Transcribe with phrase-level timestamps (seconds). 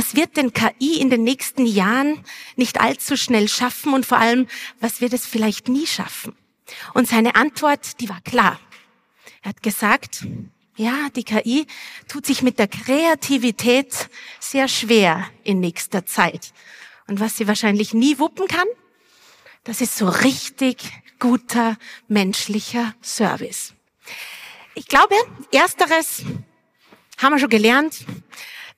[0.00, 2.24] Was wird denn KI in den nächsten Jahren
[2.56, 4.46] nicht allzu schnell schaffen und vor allem,
[4.80, 6.34] was wird es vielleicht nie schaffen?
[6.94, 8.58] Und seine Antwort, die war klar.
[9.42, 10.26] Er hat gesagt,
[10.74, 11.66] ja, die KI
[12.08, 14.08] tut sich mit der Kreativität
[14.38, 16.54] sehr schwer in nächster Zeit.
[17.06, 18.68] Und was sie wahrscheinlich nie wuppen kann,
[19.64, 20.78] das ist so richtig
[21.18, 21.76] guter
[22.08, 23.74] menschlicher Service.
[24.74, 25.14] Ich glaube,
[25.52, 26.22] ersteres
[27.18, 28.06] haben wir schon gelernt,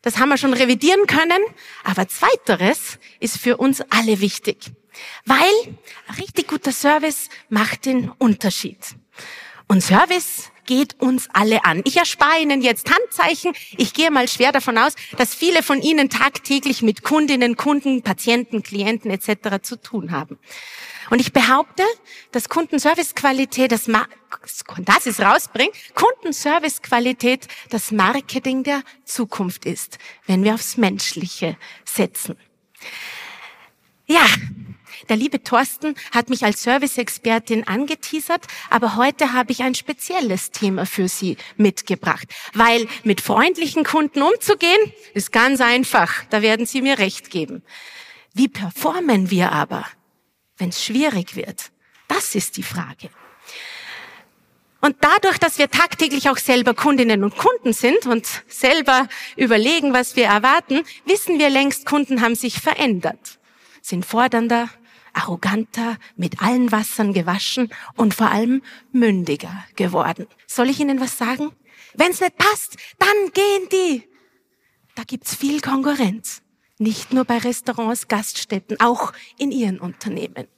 [0.03, 1.43] das haben wir schon revidieren können.
[1.85, 4.73] Aber zweiteres ist für uns alle wichtig.
[5.25, 5.79] Weil
[6.19, 8.79] richtig guter Service macht den Unterschied.
[9.69, 11.83] Und Service geht uns alle an.
[11.85, 13.53] Ich erspare Ihnen jetzt Handzeichen.
[13.77, 18.63] Ich gehe mal schwer davon aus, dass viele von Ihnen tagtäglich mit Kundinnen, Kunden, Patienten,
[18.63, 19.63] Klienten etc.
[19.63, 20.39] zu tun haben.
[21.13, 21.83] Und ich behaupte,
[22.31, 23.85] dass Kundenservicequalität, das,
[24.79, 32.39] das ist rausbringt, Kundenservicequalität das Marketing der Zukunft ist, wenn wir aufs Menschliche setzen.
[34.07, 34.25] Ja,
[35.11, 40.87] der liebe Thorsten hat mich als Service-Expertin angeteasert, aber heute habe ich ein spezielles Thema
[40.87, 42.27] für Sie mitgebracht.
[42.55, 44.81] Weil mit freundlichen Kunden umzugehen,
[45.13, 46.25] ist ganz einfach.
[46.31, 47.63] Da werden Sie mir recht geben.
[48.33, 49.85] Wie performen wir aber?
[50.59, 51.71] Wenn es schwierig wird?
[52.09, 53.11] Das ist die Frage.
[54.81, 60.17] Und dadurch, dass wir tagtäglich auch selber Kundinnen und Kunden sind und selber überlegen, was
[60.17, 63.39] wir erwarten, wissen wir längst, Kunden haben sich verändert,
[63.81, 64.69] sind fordernder,
[65.13, 68.61] arroganter, mit allen Wassern gewaschen und vor allem
[68.91, 70.27] mündiger geworden.
[70.49, 71.53] Soll ich Ihnen was sagen?
[71.95, 74.09] Wenn es nicht passt, dann gehen die.
[74.97, 76.43] Da gibt's viel Konkurrenz.
[76.79, 80.49] Nicht nur bei Restaurants, Gaststätten, auch in Ihren Unternehmen.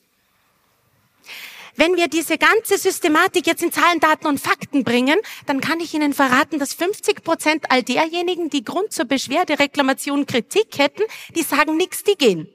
[1.77, 5.93] Wenn wir diese ganze Systematik jetzt in Zahlen, Daten und Fakten bringen, dann kann ich
[5.93, 11.03] Ihnen verraten, dass 50 Prozent all derjenigen, die Grund zur Beschwerde, Reklamation, Kritik hätten,
[11.35, 12.49] die sagen nichts, die gehen.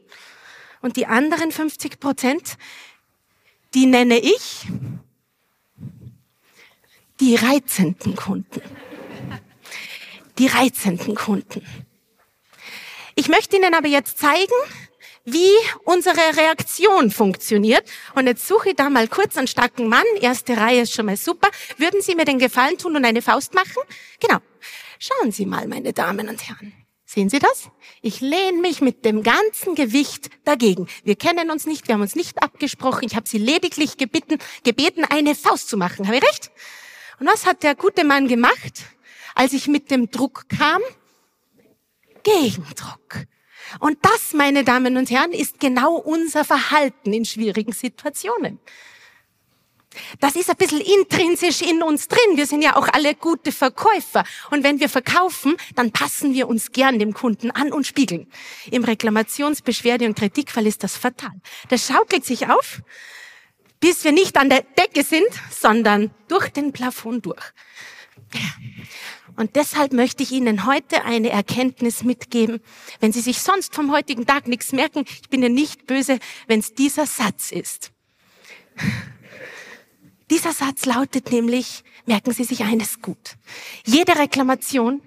[0.81, 2.57] Und die anderen 50 Prozent,
[3.73, 4.67] die nenne ich
[7.19, 8.61] die reizenden Kunden.
[10.37, 11.65] Die reizenden Kunden.
[13.19, 14.55] Ich möchte Ihnen aber jetzt zeigen,
[15.25, 15.51] wie
[15.83, 17.83] unsere Reaktion funktioniert.
[18.15, 20.05] Und jetzt suche ich da mal kurz einen starken Mann.
[20.21, 21.49] Erste Reihe ist schon mal super.
[21.75, 23.83] Würden Sie mir den Gefallen tun und eine Faust machen?
[24.21, 24.37] Genau.
[24.99, 26.71] Schauen Sie mal, meine Damen und Herren.
[27.03, 27.67] Sehen Sie das?
[28.01, 30.87] Ich lehne mich mit dem ganzen Gewicht dagegen.
[31.03, 33.03] Wir kennen uns nicht, wir haben uns nicht abgesprochen.
[33.05, 36.07] Ich habe Sie lediglich gebeten, gebeten, eine Faust zu machen.
[36.07, 36.51] Habe ich recht?
[37.19, 38.83] Und was hat der gute Mann gemacht,
[39.35, 40.81] als ich mit dem Druck kam?
[42.23, 43.25] Gegendruck.
[43.79, 48.59] Und das, meine Damen und Herren, ist genau unser Verhalten in schwierigen Situationen.
[50.19, 52.35] Das ist ein bisschen intrinsisch in uns drin.
[52.35, 54.23] Wir sind ja auch alle gute Verkäufer.
[54.51, 58.27] Und wenn wir verkaufen, dann passen wir uns gern dem Kunden an und spiegeln.
[58.71, 61.33] Im Reklamations-, Beschwerde- und Kritikfall ist das fatal.
[61.69, 62.81] Das schaukelt sich auf,
[63.79, 67.43] bis wir nicht an der Decke sind, sondern durch den Plafond durch.
[69.35, 72.61] Und deshalb möchte ich Ihnen heute eine Erkenntnis mitgeben.
[72.99, 76.59] Wenn Sie sich sonst vom heutigen Tag nichts merken, ich bin ja nicht böse, wenn
[76.59, 77.91] es dieser Satz ist.
[80.29, 83.35] Dieser Satz lautet nämlich, merken Sie sich eines gut.
[83.83, 85.01] Jede Reklamation,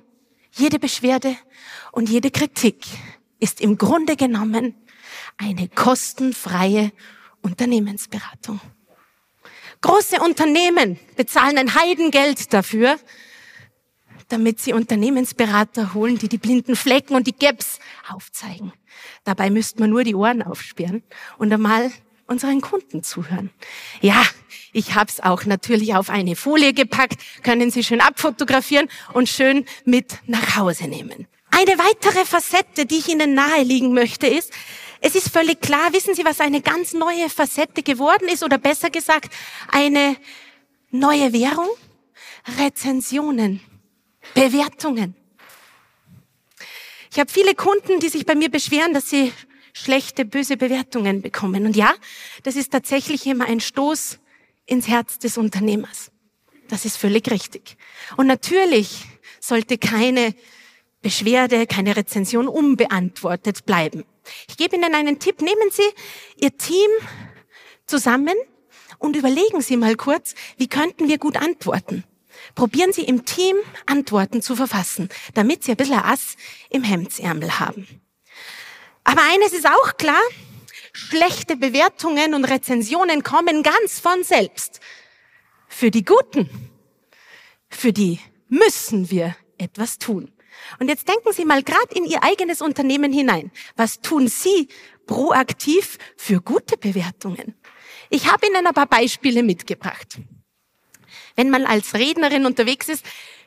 [0.50, 1.36] jede Beschwerde
[1.92, 2.84] und jede Kritik
[3.38, 4.74] ist im Grunde genommen
[5.36, 6.90] eine kostenfreie
[7.40, 8.60] Unternehmensberatung.
[9.80, 12.98] Große Unternehmen bezahlen ein Heidengeld dafür,
[14.32, 17.78] damit sie Unternehmensberater holen, die die blinden Flecken und die Gaps
[18.08, 18.72] aufzeigen.
[19.24, 21.02] Dabei müsste man nur die Ohren aufsperren
[21.36, 21.92] und einmal
[22.26, 23.50] unseren Kunden zuhören.
[24.00, 24.24] Ja,
[24.72, 29.66] ich habe es auch natürlich auf eine Folie gepackt, können Sie schön abfotografieren und schön
[29.84, 31.26] mit nach Hause nehmen.
[31.50, 34.50] Eine weitere Facette, die ich Ihnen nahelegen möchte, ist,
[35.02, 38.88] es ist völlig klar, wissen Sie, was eine ganz neue Facette geworden ist oder besser
[38.88, 39.30] gesagt,
[39.70, 40.16] eine
[40.90, 41.68] neue Währung?
[42.58, 43.60] Rezensionen.
[44.34, 45.14] Bewertungen.
[47.10, 49.32] Ich habe viele Kunden, die sich bei mir beschweren, dass sie
[49.74, 51.66] schlechte, böse Bewertungen bekommen.
[51.66, 51.92] Und ja,
[52.42, 54.18] das ist tatsächlich immer ein Stoß
[54.66, 56.10] ins Herz des Unternehmers.
[56.68, 57.76] Das ist völlig richtig.
[58.16, 59.04] Und natürlich
[59.40, 60.34] sollte keine
[61.02, 64.04] Beschwerde, keine Rezension unbeantwortet bleiben.
[64.48, 65.42] Ich gebe Ihnen einen Tipp.
[65.42, 65.82] Nehmen Sie
[66.36, 66.90] Ihr Team
[67.86, 68.34] zusammen
[68.98, 72.04] und überlegen Sie mal kurz, wie könnten wir gut antworten.
[72.54, 73.56] Probieren Sie im Team
[73.86, 76.36] Antworten zu verfassen, damit Sie ein bisschen Ass
[76.70, 77.86] im Hemdsärmel haben.
[79.04, 80.22] Aber eines ist auch klar,
[80.92, 84.80] schlechte Bewertungen und Rezensionen kommen ganz von selbst.
[85.68, 86.48] Für die Guten,
[87.68, 90.30] für die müssen wir etwas tun.
[90.78, 93.50] Und jetzt denken Sie mal gerade in Ihr eigenes Unternehmen hinein.
[93.76, 94.68] Was tun Sie
[95.06, 97.54] proaktiv für gute Bewertungen?
[98.10, 100.18] Ich habe Ihnen ein paar Beispiele mitgebracht.
[101.36, 103.04] Wenn man als Rednerin unterwegs ist,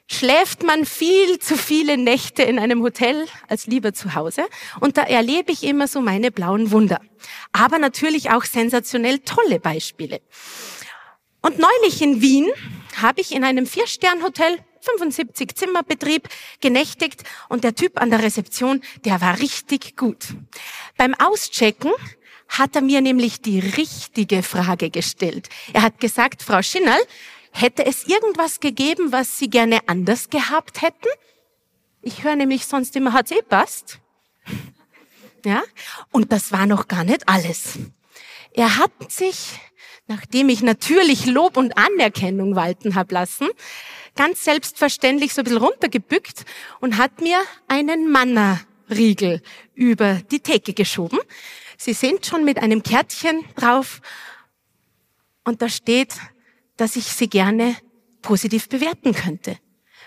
[0.07, 4.45] schläft man viel zu viele Nächte in einem Hotel als lieber zu Hause.
[4.79, 7.01] Und da erlebe ich immer so meine blauen Wunder.
[7.51, 10.21] Aber natürlich auch sensationell tolle Beispiele.
[11.41, 12.47] Und neulich in Wien
[13.01, 16.29] habe ich in einem Vier-Stern-Hotel 75 Zimmerbetrieb
[16.61, 20.25] genächtigt und der Typ an der Rezeption, der war richtig gut.
[20.97, 21.91] Beim Auschecken
[22.47, 25.49] hat er mir nämlich die richtige Frage gestellt.
[25.73, 27.01] Er hat gesagt, Frau Schinnerl,
[27.55, 31.07] hätte es irgendwas gegeben, was Sie gerne anders gehabt hätten?
[32.01, 33.99] Ich höre nämlich sonst immer, hat's eh passt.
[35.43, 35.61] Ja?
[36.09, 37.77] Und das war noch gar nicht alles.
[38.51, 39.59] Er hat sich,
[40.07, 43.49] nachdem ich natürlich Lob und Anerkennung walten hab lassen,
[44.15, 46.45] ganz selbstverständlich so ein bisschen runtergebückt
[46.79, 47.37] und hat mir
[47.67, 49.43] einen Mannerriegel
[49.75, 51.19] über die Theke geschoben.
[51.77, 54.01] Sie sind schon mit einem Kärtchen drauf
[55.43, 56.15] und da steht,
[56.77, 57.75] dass ich sie gerne
[58.21, 59.57] positiv bewerten könnte.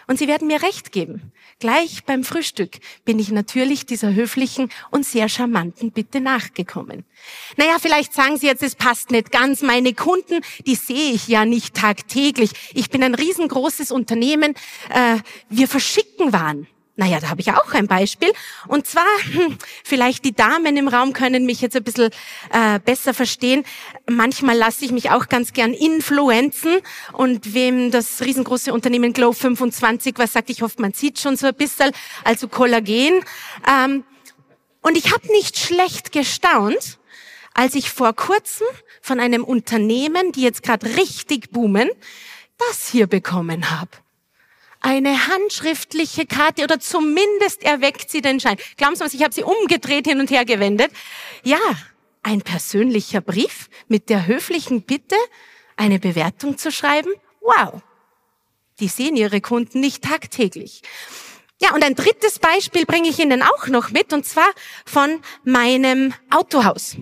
[0.09, 1.32] Und Sie werden mir recht geben.
[1.61, 7.05] Gleich beim Frühstück bin ich natürlich dieser höflichen und sehr charmanten Bitte nachgekommen.
[7.59, 9.61] Naja, vielleicht sagen Sie jetzt, es passt nicht ganz.
[9.61, 12.53] Meine Kunden, die sehe ich ja nicht tagtäglich.
[12.73, 14.55] Ich bin ein riesengroßes Unternehmen.
[14.88, 15.19] Äh,
[15.50, 16.67] wir verschicken Waren.
[16.98, 18.32] Naja, da habe ich auch ein Beispiel.
[18.66, 22.10] Und zwar, hm, vielleicht die Damen im Raum können mich jetzt ein bisschen
[22.50, 23.64] äh, besser verstehen.
[24.10, 26.80] Manchmal lasse ich mich auch ganz gern influenzen.
[27.12, 31.46] Und wem das riesengroße Unternehmen Glow 25 was sagt, ich hoffe, man sieht schon so
[31.46, 31.92] ein bisschen,
[32.24, 33.24] also Kollagen.
[33.64, 34.02] Ähm,
[34.82, 36.98] und ich habe nicht schlecht gestaunt,
[37.54, 38.66] als ich vor kurzem
[39.02, 41.90] von einem Unternehmen, die jetzt gerade richtig boomen,
[42.58, 43.90] das hier bekommen habe
[44.80, 48.56] eine handschriftliche Karte oder zumindest erweckt sie den Schein.
[48.76, 50.90] Glauben Sie mir, ich habe sie umgedreht hin und her gewendet.
[51.42, 51.58] Ja,
[52.22, 55.16] ein persönlicher Brief mit der höflichen Bitte,
[55.76, 57.10] eine Bewertung zu schreiben.
[57.40, 57.80] Wow.
[58.80, 60.82] Die sehen ihre Kunden nicht tagtäglich.
[61.60, 64.49] Ja, und ein drittes Beispiel bringe ich Ihnen auch noch mit, und zwar
[64.87, 66.96] von meinem Autohaus.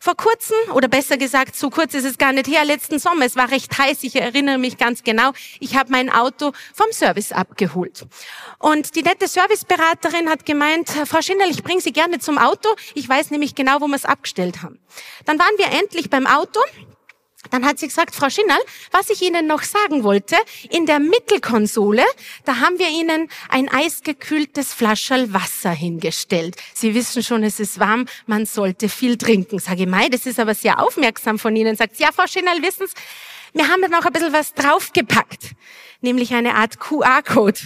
[0.00, 3.36] Vor kurzem, oder besser gesagt, so kurz ist es gar nicht her, letzten Sommer, es
[3.36, 5.30] war recht heiß, ich erinnere mich ganz genau,
[5.60, 8.04] ich habe mein Auto vom Service abgeholt.
[8.58, 13.08] Und die nette Serviceberaterin hat gemeint, Frau Schinderl, ich bringe Sie gerne zum Auto, ich
[13.08, 14.80] weiß nämlich genau, wo wir es abgestellt haben.
[15.24, 16.58] Dann waren wir endlich beim Auto,
[17.48, 18.60] dann hat sie gesagt, Frau Schinnal,
[18.90, 20.36] was ich Ihnen noch sagen wollte,
[20.68, 22.04] in der Mittelkonsole,
[22.44, 26.56] da haben wir Ihnen ein eisgekühltes Flascherl Wasser hingestellt.
[26.74, 29.58] Sie wissen schon, es ist warm, man sollte viel trinken.
[29.58, 31.76] Sage ich, Mai, das ist aber sehr aufmerksam von Ihnen.
[31.76, 32.94] Sagt sie, ja, Frau Schinnal, wissen Sie,
[33.54, 35.52] wir haben da noch ein bisschen was draufgepackt,
[36.02, 37.58] nämlich eine Art QR-Code.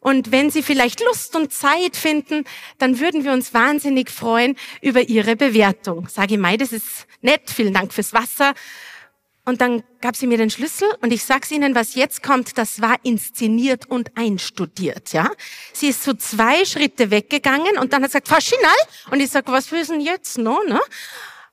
[0.00, 2.44] Und wenn Sie vielleicht Lust und Zeit finden,
[2.78, 6.08] dann würden wir uns wahnsinnig freuen über Ihre Bewertung.
[6.08, 8.54] Sage ich, Mai, das ist nett, vielen Dank fürs Wasser.
[9.44, 12.80] Und dann gab sie mir den Schlüssel und ich sag's Ihnen, was jetzt kommt, das
[12.80, 15.30] war inszeniert und einstudiert, ja.
[15.72, 19.30] Sie ist so zwei Schritte weggegangen und dann hat sie gesagt, Frau Schinal, und ich
[19.30, 20.80] sag, was wissen jetzt noch, ne?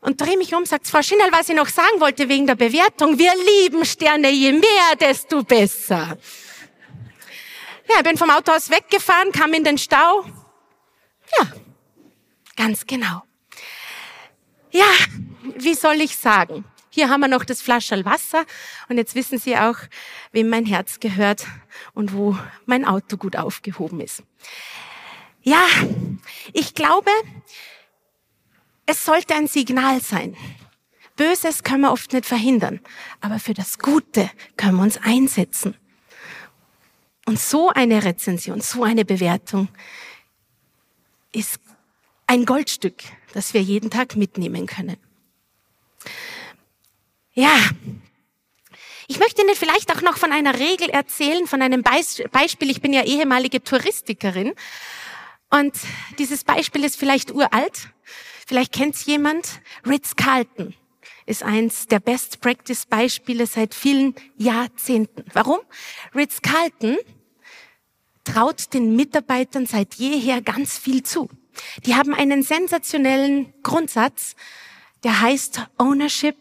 [0.01, 3.17] Und drehe mich um, sagt Frau Schinal, was ich noch sagen wollte wegen der Bewertung,
[3.17, 6.15] wir lieben Sterne, je mehr, desto besser.
[7.91, 10.25] Ja, bin vom Autohaus weggefahren, kam in den Stau.
[11.39, 11.51] Ja,
[12.55, 13.24] ganz genau.
[14.69, 14.86] Ja,
[15.55, 16.65] wie soll ich sagen?
[16.89, 18.46] Hier haben wir noch das Flascherl Wasser
[18.88, 19.77] und jetzt wissen Sie auch,
[20.31, 21.46] wem mein Herz gehört
[21.93, 24.24] und wo mein Auto gut aufgehoben ist.
[25.43, 25.65] Ja,
[26.53, 27.12] ich glaube,
[28.86, 30.36] es sollte ein Signal sein.
[31.15, 32.79] Böses können wir oft nicht verhindern,
[33.22, 35.75] aber für das Gute können wir uns einsetzen.
[37.25, 39.67] Und so eine Rezension, so eine Bewertung
[41.31, 41.60] ist
[42.25, 43.03] ein Goldstück,
[43.34, 44.98] das wir jeden Tag mitnehmen können.
[47.39, 47.58] Ja,
[49.08, 52.69] ich möchte Ihnen vielleicht auch noch von einer Regel erzählen, von einem Beispiel.
[52.69, 54.53] Ich bin ja ehemalige Touristikerin
[55.50, 55.74] und
[56.17, 57.93] dieses Beispiel ist vielleicht uralt.
[58.46, 59.62] Vielleicht kennt es jemand.
[59.88, 60.75] Ritz-Carlton
[61.27, 65.24] ist eins der Best-Practice-Beispiele seit vielen Jahrzehnten.
[65.31, 65.60] Warum?
[66.13, 66.98] Ritz-Carlton
[68.25, 71.29] traut den Mitarbeitern seit jeher ganz viel zu.
[71.86, 74.36] Die haben einen sensationellen Grundsatz,
[75.05, 76.36] der heißt Ownership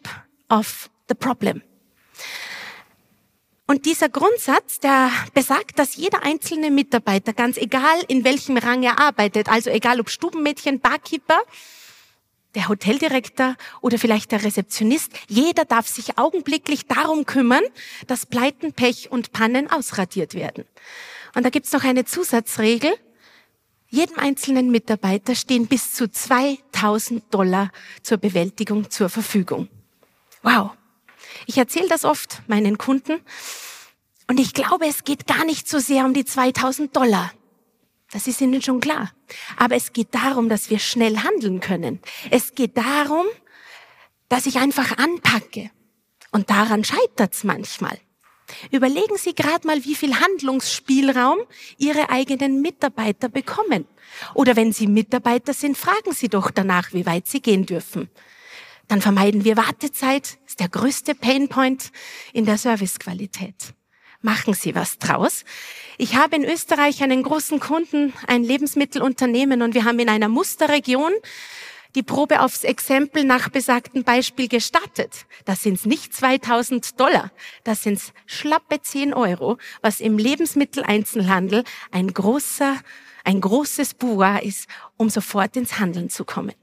[0.49, 1.63] of the Problem.
[3.67, 8.99] Und dieser Grundsatz, der besagt, dass jeder einzelne Mitarbeiter, ganz egal in welchem Rang er
[8.99, 11.39] arbeitet, also egal ob Stubenmädchen, Barkeeper,
[12.55, 17.63] der Hoteldirektor oder vielleicht der Rezeptionist, jeder darf sich augenblicklich darum kümmern,
[18.07, 20.65] dass Pleiten, Pech und Pannen ausradiert werden.
[21.35, 22.95] Und da gibt's noch eine Zusatzregel.
[23.91, 27.71] Jedem einzelnen Mitarbeiter stehen bis zu 2000 Dollar
[28.03, 29.69] zur Bewältigung zur Verfügung.
[30.49, 30.71] Wow.
[31.47, 33.21] Ich erzähle das oft meinen Kunden
[34.29, 37.33] und ich glaube, es geht gar nicht so sehr um die 2000 Dollar.
[38.13, 39.13] Das ist Ihnen schon klar.
[39.59, 42.01] Aber es geht darum, dass wir schnell handeln können.
[42.31, 43.27] Es geht darum,
[44.31, 45.71] dass ich einfach anpacke.
[46.31, 47.99] Und daran scheitert's manchmal.
[48.71, 51.41] Überlegen Sie gerade mal, wie viel Handlungsspielraum
[51.77, 53.87] Ihre eigenen Mitarbeiter bekommen.
[54.33, 58.09] Oder wenn Sie Mitarbeiter sind, fragen Sie doch danach, wie weit Sie gehen dürfen.
[58.89, 61.93] Dann vermeiden wir Wartezeit, ist der größte Painpoint
[62.33, 63.75] in der Servicequalität.
[64.23, 65.45] Machen Sie was draus.
[65.99, 71.13] Ich habe in Österreich einen großen Kunden, ein Lebensmittelunternehmen und wir haben in einer Musterregion
[71.95, 75.27] die Probe aufs Exempel nach besagtem Beispiel gestartet.
[75.45, 77.31] Das sind nicht 2000 Dollar,
[77.65, 82.77] das sind schlappe 10 Euro, was im Lebensmitteleinzelhandel ein großer,
[83.25, 84.67] ein großes Bois ist,
[84.97, 86.55] um sofort ins Handeln zu kommen.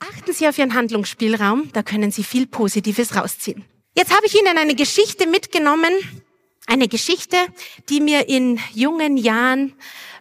[0.00, 3.64] Achten Sie auf Ihren Handlungsspielraum, da können Sie viel Positives rausziehen.
[3.96, 5.92] Jetzt habe ich Ihnen eine Geschichte mitgenommen,
[6.66, 7.36] eine Geschichte,
[7.88, 9.74] die mir in jungen Jahren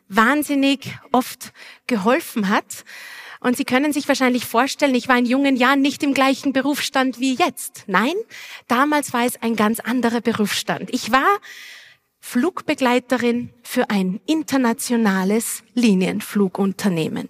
[0.10, 1.54] wahnsinnig oft
[1.88, 2.84] geholfen hat.
[3.40, 7.22] Und Sie können sich wahrscheinlich vorstellen, ich war in jungen Jahren nicht im gleichen Berufsstand
[7.22, 7.84] wie jetzt.
[7.88, 8.16] Nein,
[8.68, 10.90] damals war es ein ganz anderer Berufsstand.
[10.94, 11.40] Ich war
[12.20, 17.30] Flugbegleiterin für ein internationales Linienflugunternehmen.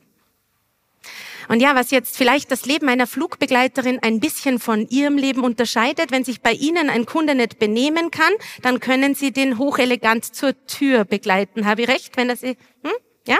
[1.49, 6.11] Und ja, was jetzt vielleicht das Leben einer Flugbegleiterin ein bisschen von ihrem Leben unterscheidet,
[6.11, 10.53] wenn sich bei Ihnen ein Kunde nicht benehmen kann, dann können Sie den hochelegant zur
[10.67, 11.65] Tür begleiten.
[11.65, 12.55] Habe ich recht, wenn das, hm?
[13.25, 13.37] ja?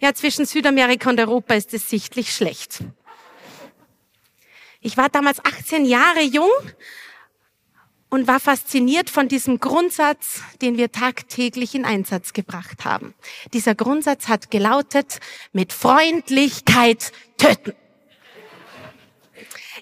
[0.00, 2.80] Ja, zwischen Südamerika und Europa ist es sichtlich schlecht.
[4.80, 6.50] Ich war damals 18 Jahre jung
[8.16, 13.12] und war fasziniert von diesem Grundsatz, den wir tagtäglich in Einsatz gebracht haben.
[13.52, 15.20] Dieser Grundsatz hat gelautet,
[15.52, 17.74] mit Freundlichkeit töten.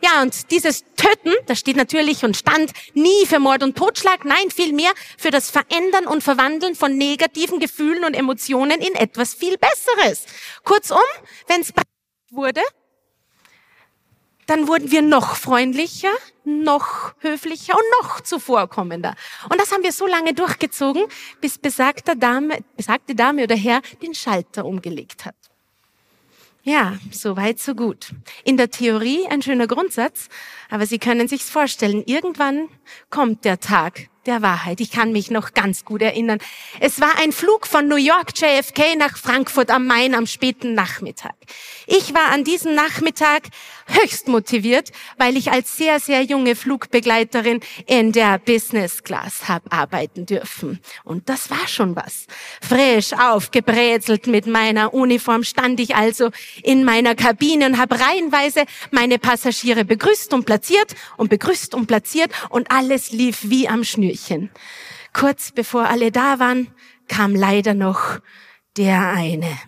[0.02, 4.50] Ja, und dieses Töten, das steht natürlich und stand nie für Mord und Totschlag, nein,
[4.50, 10.26] vielmehr für das Verändern und Verwandeln von negativen Gefühlen und Emotionen in etwas viel Besseres.
[10.64, 10.98] Kurzum,
[11.46, 11.72] wenn es
[12.32, 12.62] wurde,
[14.46, 16.12] dann wurden wir noch freundlicher,
[16.44, 19.14] noch höflicher und noch zuvorkommender.
[19.48, 21.04] Und das haben wir so lange durchgezogen,
[21.40, 25.34] bis besagte Dame, besagte Dame oder Herr den Schalter umgelegt hat.
[26.62, 28.14] Ja, so weit, so gut.
[28.42, 30.28] In der Theorie ein schöner Grundsatz,
[30.70, 32.70] aber Sie können sich's vorstellen, irgendwann
[33.10, 34.80] kommt der Tag, der Wahrheit.
[34.80, 36.38] Ich kann mich noch ganz gut erinnern.
[36.80, 41.34] Es war ein Flug von New York JFK nach Frankfurt am Main am späten Nachmittag.
[41.86, 43.48] Ich war an diesem Nachmittag
[43.86, 50.24] höchst motiviert, weil ich als sehr, sehr junge Flugbegleiterin in der Business Class habe arbeiten
[50.24, 50.80] dürfen.
[51.04, 52.26] Und das war schon was.
[52.62, 56.30] Frisch aufgebrezelt mit meiner Uniform stand ich also
[56.62, 62.30] in meiner Kabine und habe reihenweise meine Passagiere begrüßt und platziert und begrüßt und platziert
[62.48, 64.13] und alles lief wie am Schnürchen.
[65.12, 66.68] Kurz bevor alle da waren,
[67.08, 68.18] kam leider noch
[68.76, 69.58] der eine.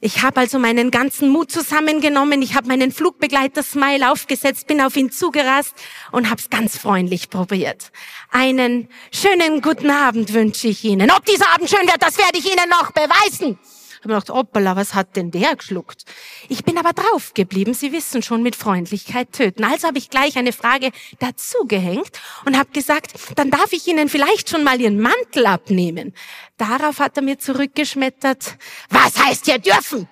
[0.00, 5.10] Ich habe also meinen ganzen Mut zusammengenommen, ich habe meinen Flugbegleiter-Smile aufgesetzt, bin auf ihn
[5.10, 5.74] zugerast
[6.12, 7.90] und habe es ganz freundlich probiert.
[8.30, 11.10] Einen schönen guten Abend wünsche ich Ihnen.
[11.10, 13.58] Ob dieser Abend schön wird, das werde ich Ihnen noch beweisen
[14.00, 16.04] habe mir gedacht, hoppala, was hat denn der geschluckt?
[16.48, 17.74] Ich bin aber drauf geblieben.
[17.74, 19.64] Sie wissen schon, mit Freundlichkeit töten.
[19.64, 22.10] Also habe ich gleich eine Frage dazugehängt
[22.44, 26.14] und habe gesagt, dann darf ich Ihnen vielleicht schon mal Ihren Mantel abnehmen.
[26.56, 28.56] Darauf hat er mir zurückgeschmettert,
[28.90, 30.08] was heißt hier dürfen?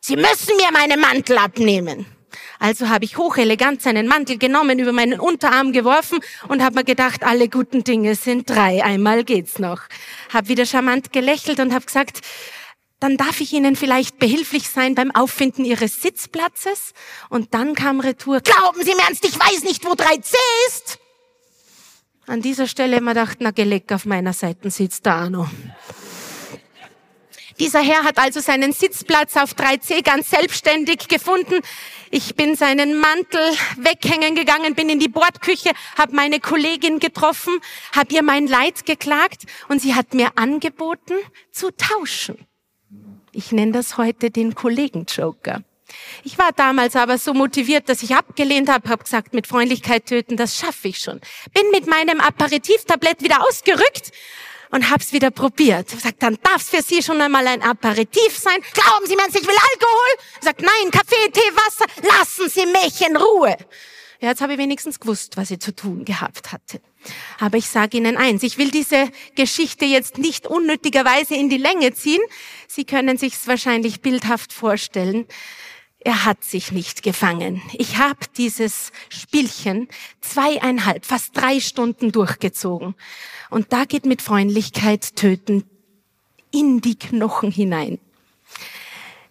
[0.00, 2.06] Sie müssen mir meinen Mantel abnehmen.
[2.58, 6.18] Also habe ich hochelegant seinen Mantel genommen, über meinen Unterarm geworfen
[6.48, 9.82] und habe mir gedacht, alle guten Dinge sind drei, einmal geht's noch.
[10.32, 12.20] Hab wieder charmant gelächelt und habe gesagt,
[13.00, 16.94] dann darf ich Ihnen vielleicht behilflich sein beim Auffinden Ihres Sitzplatzes.
[17.28, 20.34] Und dann kam Retour, glauben Sie mir ernst, ich weiß nicht, wo 3C
[20.68, 20.98] ist.
[22.26, 25.48] An dieser Stelle immer gedacht, na geleck, auf meiner Seite sitzt da noch.
[27.58, 31.60] Dieser Herr hat also seinen Sitzplatz auf 3C ganz selbstständig gefunden.
[32.10, 33.40] Ich bin seinen Mantel
[33.78, 37.58] weghängen gegangen, bin in die Bordküche, habe meine Kollegin getroffen,
[37.96, 41.14] habe ihr mein Leid geklagt und sie hat mir angeboten
[41.50, 42.46] zu tauschen.
[43.38, 45.62] Ich nenne das heute den Kollegen-Joker.
[46.24, 50.36] Ich war damals aber so motiviert, dass ich abgelehnt habe, habe gesagt, mit Freundlichkeit töten,
[50.36, 51.20] das schaffe ich schon.
[51.54, 54.10] Bin mit meinem Aperitivtablett wieder ausgerückt
[54.72, 55.88] und hab's wieder probiert.
[55.88, 58.58] Sagt, dann darf's für Sie schon einmal ein Aperitif sein.
[58.74, 60.24] Glauben Sie mir, ich will Alkohol?
[60.40, 61.86] Sagt, nein, Kaffee, Tee, Wasser.
[62.18, 63.56] Lassen Sie mich in Ruhe.
[64.18, 66.80] Ja, jetzt habe ich wenigstens gewusst, was ich zu tun gehabt hatte.
[67.38, 71.92] Aber ich sage Ihnen eins, ich will diese Geschichte jetzt nicht unnötigerweise in die Länge
[71.94, 72.22] ziehen.
[72.66, 75.26] Sie können sich's wahrscheinlich bildhaft vorstellen.
[76.00, 77.60] Er hat sich nicht gefangen.
[77.72, 79.88] Ich habe dieses Spielchen
[80.20, 82.94] zweieinhalb, fast drei Stunden durchgezogen.
[83.50, 85.64] Und da geht mit Freundlichkeit töten
[86.50, 87.98] in die Knochen hinein.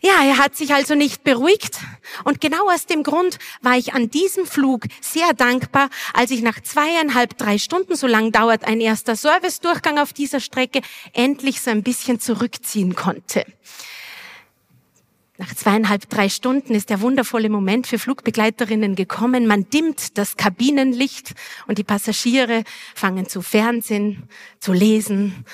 [0.02, 1.80] Ja, er hat sich also nicht beruhigt.
[2.24, 6.62] Und genau aus dem Grund war ich an diesem Flug sehr dankbar, als ich nach
[6.62, 10.82] zweieinhalb, drei Stunden, so lang dauert ein erster Servicedurchgang auf dieser Strecke,
[11.14, 13.46] endlich so ein bisschen zurückziehen konnte.
[15.40, 19.46] Nach zweieinhalb, drei Stunden ist der wundervolle Moment für Flugbegleiterinnen gekommen.
[19.46, 21.36] Man dimmt das Kabinenlicht
[21.68, 22.64] und die Passagiere
[22.96, 24.28] fangen zu Fernsehen,
[24.60, 25.46] zu lesen,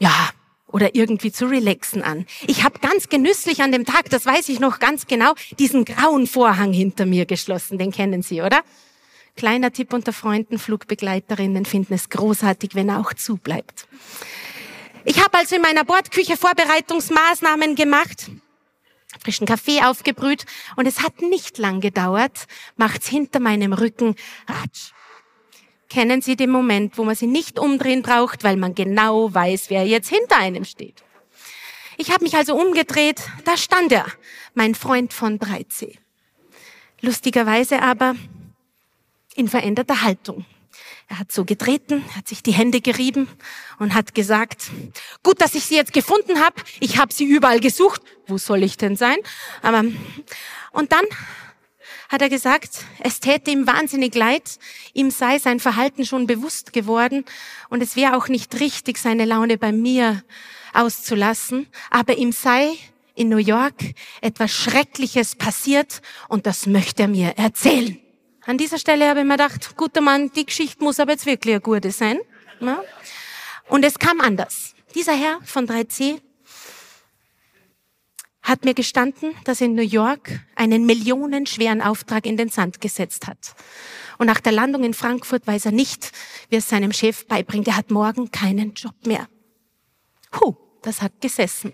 [0.00, 0.30] ja,
[0.68, 2.26] oder irgendwie zu relaxen an.
[2.46, 6.26] Ich habe ganz genüsslich an dem Tag, das weiß ich noch ganz genau, diesen grauen
[6.26, 7.78] Vorhang hinter mir geschlossen.
[7.78, 8.62] Den kennen Sie, oder?
[9.36, 13.86] Kleiner Tipp unter Freunden, Flugbegleiterinnen finden es großartig, wenn er auch zubleibt.
[15.04, 18.30] Ich habe also in meiner Bordküche Vorbereitungsmaßnahmen gemacht
[19.20, 20.44] frischen Kaffee aufgebrüht
[20.76, 22.46] und es hat nicht lang gedauert,
[22.76, 24.14] macht's hinter meinem Rücken
[24.46, 24.92] ratsch.
[25.88, 29.86] Kennen Sie den Moment, wo man sie nicht umdrehen braucht, weil man genau weiß, wer
[29.86, 31.02] jetzt hinter einem steht?
[31.96, 34.06] Ich habe mich also umgedreht, da stand er,
[34.54, 35.96] mein Freund von 3C.
[37.00, 38.14] Lustigerweise aber
[39.34, 40.44] in veränderter Haltung.
[41.08, 43.28] Er hat so getreten, hat sich die Hände gerieben
[43.78, 44.70] und hat gesagt,
[45.22, 46.56] gut, dass ich sie jetzt gefunden habe.
[46.80, 48.02] Ich habe sie überall gesucht.
[48.26, 49.16] Wo soll ich denn sein?
[49.62, 49.84] Aber
[50.72, 51.04] und dann
[52.08, 54.58] hat er gesagt, es täte ihm wahnsinnig leid,
[54.94, 57.24] ihm sei sein Verhalten schon bewusst geworden
[57.68, 60.22] und es wäre auch nicht richtig, seine Laune bei mir
[60.72, 62.76] auszulassen, aber ihm sei
[63.14, 63.74] in New York
[64.20, 67.98] etwas Schreckliches passiert und das möchte er mir erzählen.
[68.46, 71.54] An dieser Stelle habe ich mir gedacht, guter Mann, die Geschichte muss aber jetzt wirklich
[71.54, 72.18] eine gute sein.
[72.60, 72.82] Ja?
[73.68, 74.74] Und es kam anders.
[74.94, 76.20] Dieser Herr von 3C
[78.48, 83.26] hat mir gestanden, dass er in New York einen millionenschweren Auftrag in den Sand gesetzt
[83.26, 83.54] hat.
[84.18, 86.12] Und nach der Landung in Frankfurt weiß er nicht,
[86.48, 87.68] wie er es seinem Chef beibringt.
[87.68, 89.28] Er hat morgen keinen Job mehr.
[90.40, 91.72] Huh, das hat gesessen.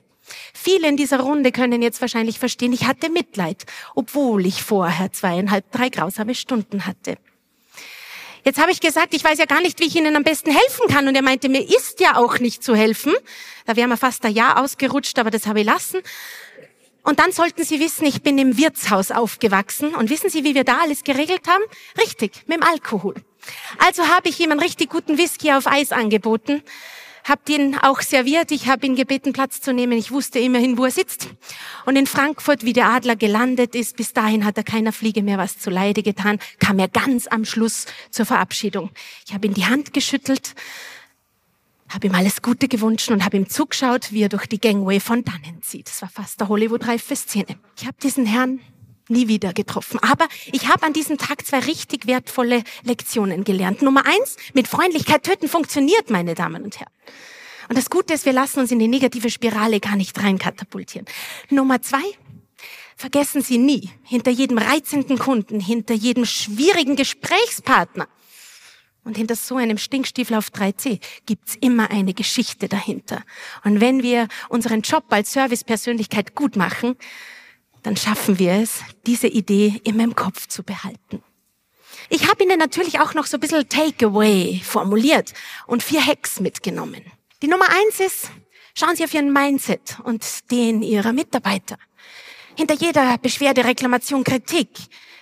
[0.53, 5.71] Viele in dieser Runde können jetzt wahrscheinlich verstehen, ich hatte Mitleid, obwohl ich vorher zweieinhalb,
[5.71, 7.19] drei grausame Stunden hatte.
[8.45, 10.87] Jetzt habe ich gesagt, ich weiß ja gar nicht, wie ich Ihnen am besten helfen
[10.89, 11.09] kann.
[11.09, 13.15] Und er meinte, mir ist ja auch nicht zu helfen.
[13.65, 16.01] Da wäre mir fast ein Jahr ausgerutscht, aber das habe ich lassen.
[17.05, 19.95] Und dann sollten Sie wissen, ich bin im Wirtshaus aufgewachsen.
[19.95, 21.63] Und wissen Sie, wie wir da alles geregelt haben?
[21.99, 23.15] Richtig, mit dem Alkohol.
[23.79, 26.63] Also habe ich ihm einen richtig guten Whisky auf Eis angeboten
[27.25, 28.51] habe ihn auch serviert.
[28.51, 29.99] Ich habe ihn gebeten, Platz zu nehmen.
[29.99, 31.29] Ich wusste immerhin, wo er sitzt.
[31.87, 35.39] Und in Frankfurt, wie der Adler gelandet ist, bis dahin hat er keiner Fliege mehr
[35.39, 38.91] was zu Leide getan, kam er ganz am Schluss zur Verabschiedung.
[39.27, 40.55] Ich habe ihm die Hand geschüttelt,
[41.95, 45.25] habe ihm alles Gute gewünscht und habe ihm zugeschaut, wie er durch die Gangway von
[45.25, 45.89] dannen zieht.
[45.89, 47.57] Das war fast der Hollywood-reife Szene.
[47.79, 48.61] Ich habe diesen Herrn
[49.09, 49.99] nie wieder getroffen.
[50.03, 53.83] Aber ich habe an diesem Tag zwei richtig wertvolle Lektionen gelernt.
[53.83, 56.93] Nummer eins, mit Freundlichkeit töten funktioniert, meine Damen und Herren.
[57.69, 61.07] Und das Gute ist, wir lassen uns in die negative Spirale gar nicht reinkatapultieren.
[61.51, 62.03] Nummer zwei,
[62.97, 68.09] vergessen Sie nie, hinter jedem reizenden Kunden, hinter jedem schwierigen Gesprächspartner
[69.05, 73.23] und hinter so einem Stinkstiefel auf 3C gibt's immer eine Geschichte dahinter.
[73.65, 76.97] Und wenn wir unseren Job als Servicepersönlichkeit gut machen,
[77.83, 81.23] dann schaffen wir es, diese Idee immer im Kopf zu behalten.
[82.09, 85.33] Ich habe Ihnen natürlich auch noch so ein bisschen Takeaway formuliert
[85.67, 87.03] und vier Hacks mitgenommen.
[87.43, 88.31] Die Nummer eins ist,
[88.75, 91.77] schauen Sie auf Ihren Mindset und den Ihrer Mitarbeiter.
[92.57, 94.69] Hinter jeder Beschwerde, Reklamation, Kritik,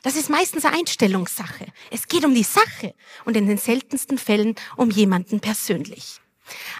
[0.02, 1.66] das ist meistens eine Einstellungssache.
[1.90, 6.20] Es geht um die Sache und in den seltensten Fällen um jemanden persönlich.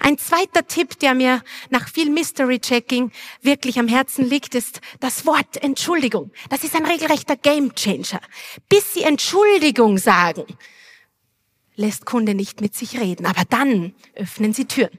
[0.01, 5.63] Ein zweiter Tipp, der mir nach viel Mystery-Checking wirklich am Herzen liegt, ist das Wort
[5.63, 6.33] Entschuldigung.
[6.51, 8.21] Das ist ein regelrechter Gamechanger.
[8.69, 10.45] Bis Sie Entschuldigung sagen,
[11.77, 13.25] lässt Kunde nicht mit sich reden.
[13.25, 14.99] Aber dann öffnen Sie Türen.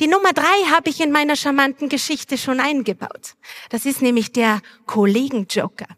[0.00, 3.34] Die Nummer drei habe ich in meiner charmanten Geschichte schon eingebaut.
[3.68, 5.88] Das ist nämlich der Kollegenjoker.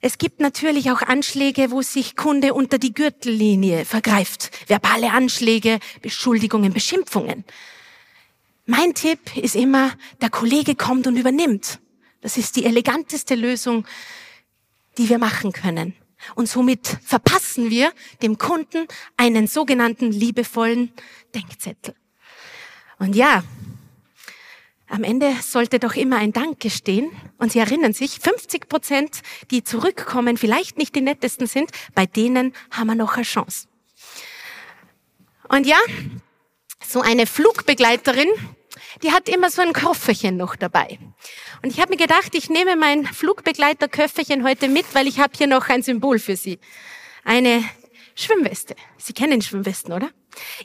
[0.00, 4.50] Es gibt natürlich auch Anschläge, wo sich Kunde unter die Gürtellinie vergreift.
[4.68, 7.44] Verbale Anschläge, Beschuldigungen, Beschimpfungen.
[8.66, 11.80] Mein Tipp ist immer, der Kollege kommt und übernimmt.
[12.20, 13.84] Das ist die eleganteste Lösung,
[14.96, 15.94] die wir machen können.
[16.36, 20.92] Und somit verpassen wir dem Kunden einen sogenannten liebevollen
[21.34, 21.94] Denkzettel.
[23.00, 23.42] Und ja,
[24.90, 27.10] am Ende sollte doch immer ein Danke stehen.
[27.38, 32.54] Und Sie erinnern sich, 50 Prozent, die zurückkommen, vielleicht nicht die nettesten sind, bei denen
[32.70, 33.68] haben wir noch eine Chance.
[35.48, 35.78] Und ja,
[36.86, 38.28] so eine Flugbegleiterin,
[39.02, 40.98] die hat immer so ein Kofferchen noch dabei.
[41.62, 45.46] Und ich habe mir gedacht, ich nehme mein Flugbegleiterköfferchen heute mit, weil ich habe hier
[45.46, 46.58] noch ein Symbol für Sie.
[47.24, 47.64] Eine
[48.20, 48.76] Schwimmweste.
[48.98, 50.10] Sie kennen Schwimmwesten, oder?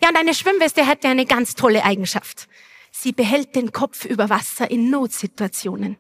[0.02, 2.48] Ja, und eine Schwimmweste ja eine ganz tolle Eigenschaft.
[2.92, 5.98] Sie behält den Kopf über Wasser in Notsituationen.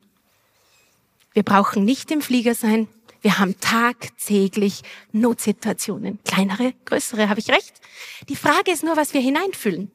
[1.34, 2.88] Wir brauchen nicht im Flieger sein.
[3.22, 6.20] Wir haben tagtäglich Notsituationen.
[6.24, 7.74] Kleinere, größere, habe ich recht?
[8.30, 9.92] Die Frage ist nur, was wir hineinfüllen.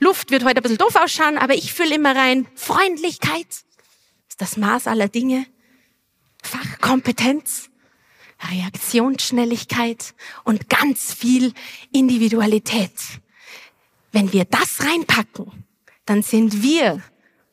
[0.00, 4.56] Luft wird heute ein bisschen doof ausschauen, aber ich fülle immer rein Freundlichkeit, ist das
[4.56, 5.46] Maß aller Dinge,
[6.42, 7.70] Fachkompetenz,
[8.40, 11.52] Reaktionsschnelligkeit und ganz viel
[11.92, 12.92] Individualität.
[14.12, 15.64] Wenn wir das reinpacken,
[16.06, 17.02] dann sind wir,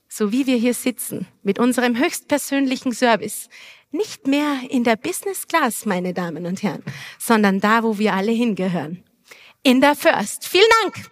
[0.08, 3.50] so wie wir hier sitzen, mit unserem höchstpersönlichen Service,
[3.92, 6.84] nicht mehr in der Business Class, meine Damen und Herren,
[7.20, 9.04] sondern da, wo wir alle hingehören.
[9.64, 10.48] In der First.
[10.48, 11.12] Vielen Dank!